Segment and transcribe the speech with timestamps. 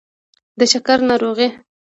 [0.59, 1.49] د شکر ناروغي